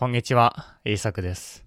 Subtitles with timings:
[0.00, 1.62] こんにちは、イーサクです。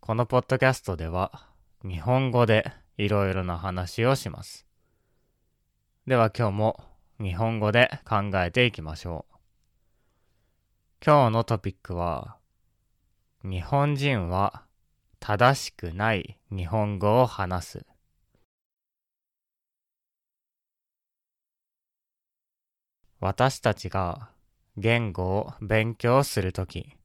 [0.00, 1.46] このポッドキャストでは、
[1.84, 4.66] 日本語でいろいろな話をします。
[6.08, 6.84] では今日も
[7.20, 9.36] 日本語で考えていきましょう。
[11.06, 12.38] 今日のトピックは、
[13.44, 14.64] 日本人は
[15.20, 17.86] 正しくない日本語を話す。
[23.20, 24.30] 私たちが
[24.76, 26.96] 言語を勉強するとき、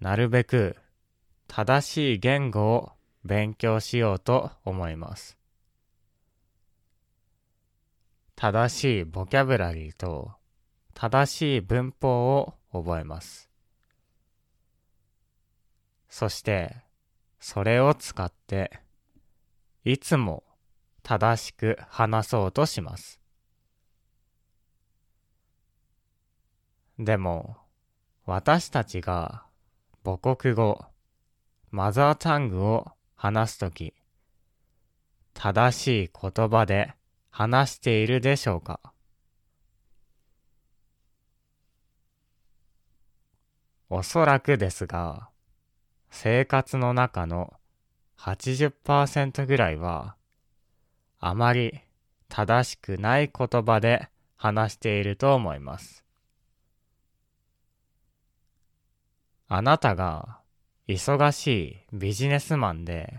[0.00, 0.76] なるべく
[1.46, 5.36] 正しい言語を勉強しようと思います。
[8.34, 10.32] 正しいボキャブラリーと
[10.94, 13.50] 正しい文法を覚えます。
[16.08, 16.76] そして、
[17.38, 18.80] それを使って、
[19.84, 20.44] いつも
[21.02, 23.20] 正しく話そうとします。
[26.98, 27.58] でも、
[28.24, 29.44] 私たちが
[30.02, 30.82] 母国語、
[31.70, 33.92] マザータングを話すとき、
[35.34, 36.94] 正しい言葉で
[37.28, 38.80] 話しているでしょうか？
[43.90, 45.28] おそらくですが、
[46.10, 47.52] 生活の中の
[48.16, 50.16] 80%ぐらいは、
[51.18, 51.78] あまり
[52.30, 55.99] 正しくない言葉で話していると思います。
[59.52, 60.38] あなたが
[60.86, 63.18] 忙しいビジネスマンで、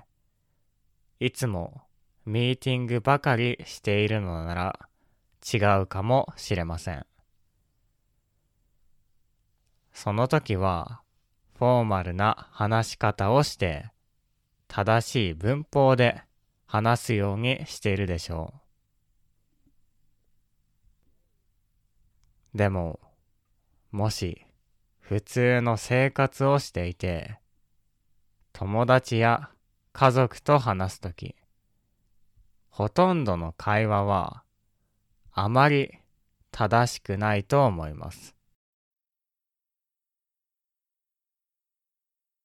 [1.20, 1.82] いつも
[2.26, 4.80] ミーティングばかりしているのなら
[5.54, 7.06] 違うかもしれません。
[9.92, 11.02] その時は、
[11.58, 13.92] フォーマルな話し方をして、
[14.70, 16.24] 正しい文法で
[16.66, 18.54] 話すようにしているでしょ
[22.54, 22.58] う。
[22.58, 23.02] でも、
[23.92, 24.46] もし、
[25.12, 27.38] 普通の生活をしていて、
[28.54, 29.50] 友達や
[29.92, 31.36] 家族と話すとき、
[32.70, 34.44] ほとんどの会話は
[35.34, 35.92] あまり
[36.52, 38.38] 正しくないと思います。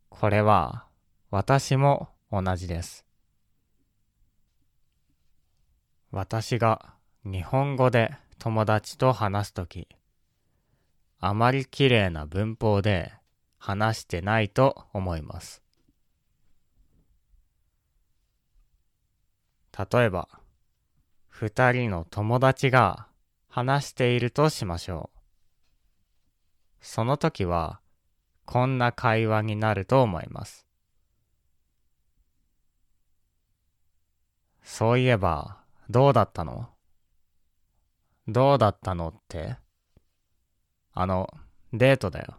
[0.08, 0.88] これは
[1.30, 3.06] 私も同じです。
[6.10, 6.94] 私が
[7.24, 9.86] 日本語で友達と話すとき、
[11.18, 13.12] あまり綺麗な文法で
[13.58, 15.62] 話してないと思います。
[19.92, 20.28] 例えば、
[21.28, 23.08] 二人の友達が
[23.48, 25.18] 話しているとしましょう。
[26.80, 27.80] その時は、
[28.44, 30.66] こんな会話になると思います。
[34.62, 35.58] そういえば、
[35.90, 36.70] どうだったの？
[38.28, 39.56] どうだったのって？
[40.98, 41.28] あの、
[41.74, 42.38] デートだよ。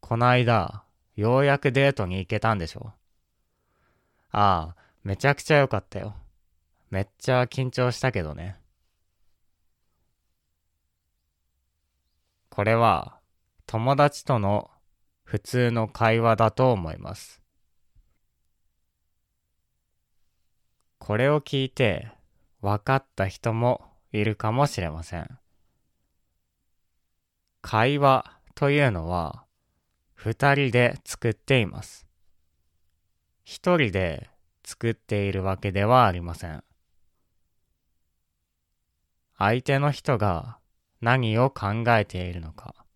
[0.00, 0.84] こないだ、
[1.16, 2.92] ようやくデートに行けたんでしょ
[4.30, 6.14] ああ、めちゃくちゃ良かったよ。
[6.90, 8.60] めっちゃ緊張したけどね。
[12.50, 13.20] これは、
[13.64, 14.70] 友達との
[15.24, 17.40] 普通の会話だと思います。
[20.98, 22.12] これを聞いて
[22.60, 23.80] 分かった人も
[24.12, 25.38] いるかもしれません。
[27.68, 29.44] 会話というのは
[30.14, 32.06] 二人で作っています。
[33.42, 34.30] 一人で
[34.64, 36.62] 作っているわけではありません。
[39.36, 40.58] 相手の人が
[41.00, 42.86] 何を考えているのか、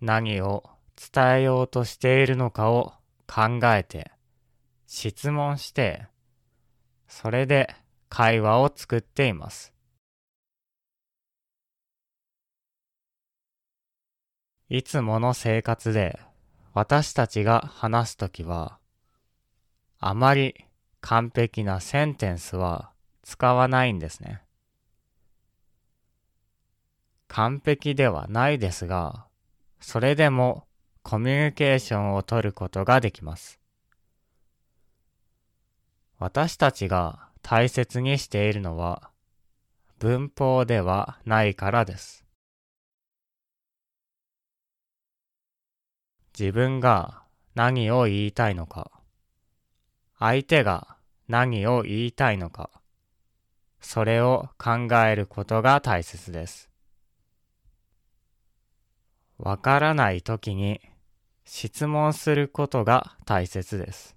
[0.00, 0.62] 何を
[1.12, 2.92] 伝えようとしているのかを
[3.26, 4.12] 考えて、
[4.86, 6.06] 質問して、
[7.08, 7.74] それで
[8.08, 9.72] 会話を作っています。
[14.70, 16.18] いつもの生活で
[16.74, 18.78] 私たちが話すときは、
[19.98, 20.66] あまり
[21.00, 22.90] 完璧なセンテンスは
[23.22, 24.42] 使わないんですね。
[27.28, 29.26] 完璧ではないですが、
[29.80, 30.66] それでも
[31.02, 33.58] コミュニケーションを取ることができます。
[36.18, 39.10] 私たちが大切にしているのは
[39.98, 42.27] 文法ではないからです。
[46.38, 47.24] 自分が
[47.56, 48.92] 何を言いたいのか、
[50.20, 50.96] 相手が
[51.26, 52.70] 何を言いたいのか、
[53.80, 56.70] それを考えることが大切です。
[59.36, 60.80] わからないときに
[61.44, 64.14] 質問することが大切です。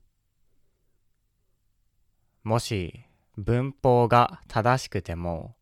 [2.43, 3.03] もし
[3.35, 5.55] 文法が正しくても、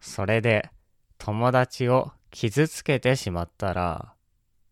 [0.00, 0.70] それで
[1.18, 4.14] 友達を傷つけてしまったら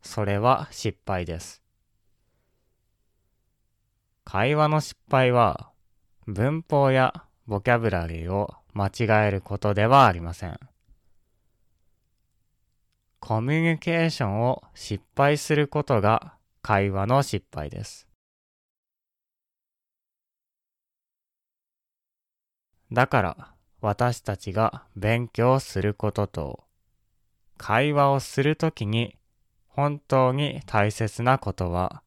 [0.03, 1.63] それは失敗です。
[4.25, 5.71] 会話の失敗は
[6.27, 10.59] 文法やボキャブラリーを間違えることではありません。
[13.19, 18.07] コミュニケーションを失敗することが会話の失敗です。
[22.93, 26.65] だから私たちが勉強することと
[27.57, 29.17] 会話をするときに
[29.71, 32.03] 本当に大切なことは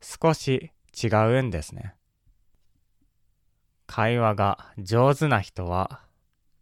[0.00, 0.72] 少し
[1.02, 1.94] 違うんですね。
[3.86, 6.00] 会話が上手な人は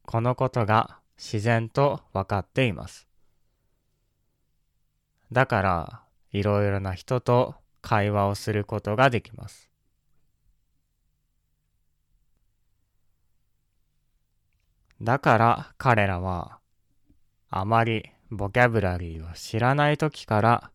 [0.04, 3.06] このことが自然と分かっています。
[5.30, 6.02] だから
[6.32, 9.70] いろいろな人と会話をすることができます。
[15.00, 16.58] だから彼らは
[17.50, 20.70] あまりボキャブラリーを知らない時から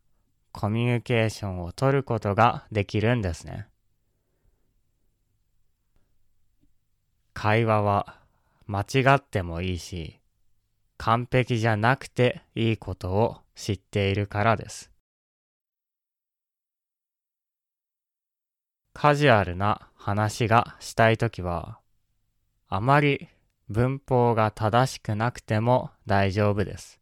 [0.52, 3.66] コミュニケーションを取ることができるんですね。
[7.34, 8.20] 会話は
[8.68, 10.20] 間違ってもいいし
[10.98, 14.92] 完璧じゃなくていいことを知っているからです。
[18.94, 21.80] カジュアルな話がしたいときは
[22.68, 23.28] あまり
[23.68, 26.97] 文法が正しくなくても大丈夫です。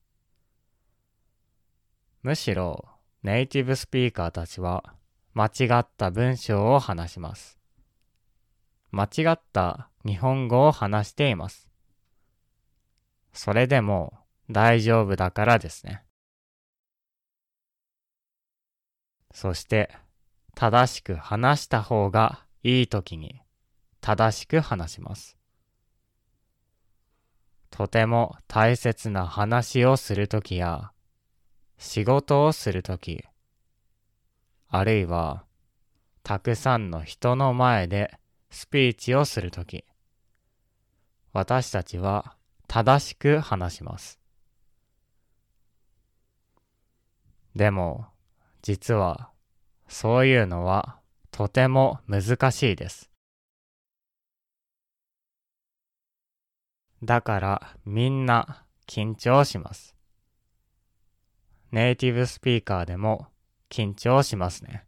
[2.26, 2.84] むしろ
[3.22, 4.96] ネイティブスピーカーたちは
[5.36, 7.60] 間違った文章を話します。
[8.90, 11.70] 間違った日本語を話しています。
[13.32, 14.18] それでも
[14.50, 16.02] 大丈夫だからですね。
[19.32, 19.92] そして
[20.56, 23.40] 正しく話した方がいい時に
[24.02, 25.38] 正しく話します。
[27.70, 30.92] とても大切な話をするときや、
[31.78, 33.24] 仕事をするとき、
[34.68, 35.46] あるいは、
[36.24, 38.18] たくさんの人の前で
[38.50, 39.86] スピーチをするとき、
[41.34, 42.36] 私たちは
[42.68, 44.20] 正しく話します。
[47.56, 48.08] でも、
[48.62, 49.30] 実は、
[49.88, 51.00] そういうのは
[51.32, 53.12] とても難しいです。
[57.04, 59.95] だからみんな緊張します。
[61.72, 63.28] ネイティブスピーカーでも
[63.70, 64.86] 緊張しますね。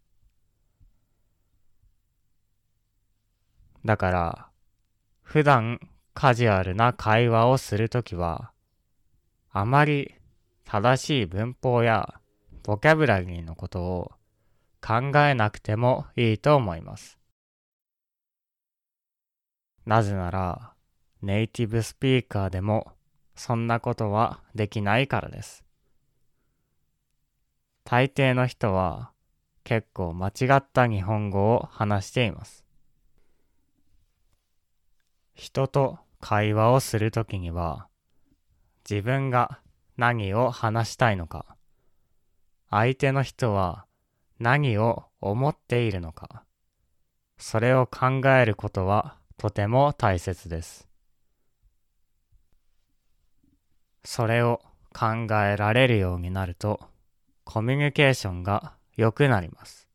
[3.86, 4.50] だから
[5.22, 5.80] 普段
[6.14, 8.52] カジュアルな会話をするときは
[9.52, 10.16] あまり
[10.66, 12.16] 正しい文法や
[12.64, 14.12] ボキャブラリーのことを
[14.82, 17.18] 考えなくてもいいと思います。
[19.86, 20.74] なぜなら
[21.22, 22.92] ネイティブスピーカーでも
[23.36, 25.67] そんなことはできないからです。
[27.90, 29.12] 大抵の人は
[29.64, 32.66] 結構間違った日本語を話しています。
[35.34, 37.88] 人と会話をするときには
[38.90, 39.62] 自分が
[39.96, 41.46] 何を話したいのか、
[42.70, 43.86] 相手の人は
[44.38, 46.44] 何を思っているのか、
[47.38, 50.90] それを考えることはとても大切です。
[54.04, 54.60] それを
[54.94, 56.82] 考えられるようになると、
[57.50, 59.88] コミュニケーションが良くなります。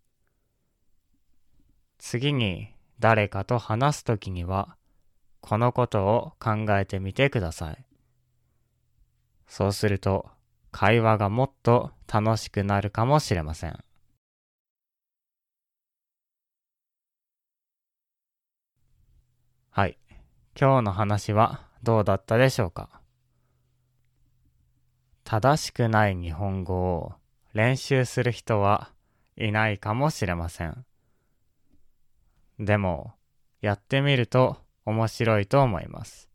[1.98, 4.74] 次に誰かと話すときには、
[5.42, 7.84] このことを考えてみてください。
[9.46, 10.30] そうすると、
[10.70, 13.78] 会話がもっと楽しくなるかもしれません。
[19.68, 19.98] はい。
[20.58, 23.02] 今日の話はどうだったでしょうか？
[25.24, 27.12] 正しくない日本語を
[27.52, 28.90] 練習する人は
[29.36, 30.84] いないかもしれません。
[32.58, 33.12] でも、
[33.60, 36.28] やってみると面白いと思います。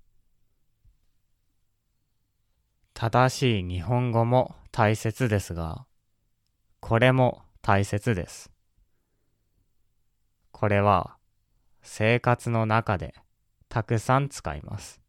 [2.94, 5.86] 正しい日本語も大切ですが、
[6.80, 8.52] これも大切です。
[10.52, 11.18] これは
[11.82, 13.14] 生活の中で
[13.70, 15.02] たくさん使います。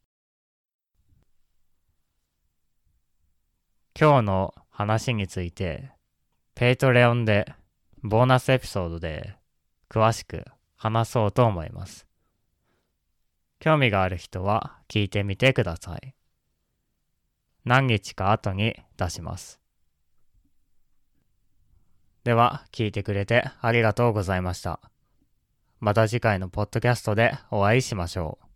[3.99, 5.91] 今日の話について、
[6.59, 7.55] Patreon で
[8.03, 9.37] ボーナスエピソードで
[9.89, 12.05] 詳しく話そうと思います。
[13.61, 16.17] 興味がある人は聞いてみてください。
[17.65, 19.61] 何日か後に出します。
[22.25, 24.81] では、聞いてくれてありがとうございました。
[25.79, 28.48] また次回のポッドキャストでお会いしましょう。